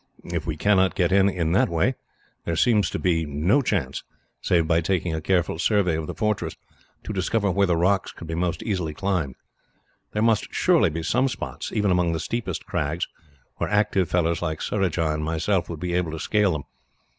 [0.33, 1.93] "If we cannot get in in that way,
[2.43, 4.03] there seems to me to be no chance,
[4.41, 6.55] save by taking a careful survey of the fortress,
[7.03, 9.35] to discover where the rocks can be most easily climbed.
[10.13, 13.07] There must surely be some spots, even among the steepest crags,
[13.57, 16.63] where active fellows like Surajah and myself would be able to scale them.